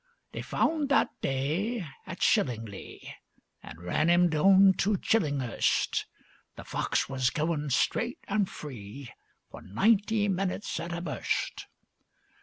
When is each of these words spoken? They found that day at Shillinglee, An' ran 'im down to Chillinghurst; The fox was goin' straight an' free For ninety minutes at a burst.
They 0.31 0.41
found 0.41 0.89
that 0.89 1.09
day 1.21 1.87
at 2.07 2.23
Shillinglee, 2.23 3.13
An' 3.61 3.79
ran 3.79 4.09
'im 4.09 4.29
down 4.29 4.73
to 4.79 4.97
Chillinghurst; 4.97 6.07
The 6.55 6.63
fox 6.63 7.07
was 7.07 7.29
goin' 7.29 7.69
straight 7.69 8.17
an' 8.27 8.45
free 8.45 9.11
For 9.51 9.61
ninety 9.61 10.27
minutes 10.27 10.79
at 10.79 10.91
a 10.91 11.01
burst. 11.01 11.67